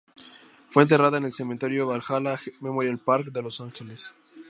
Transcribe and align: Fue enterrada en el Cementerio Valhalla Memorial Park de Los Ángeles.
Fue 0.71 0.81
enterrada 0.81 1.19
en 1.19 1.25
el 1.25 1.31
Cementerio 1.31 1.85
Valhalla 1.85 2.39
Memorial 2.59 2.97
Park 2.97 3.27
de 3.27 3.43
Los 3.43 3.61
Ángeles. 3.61 4.15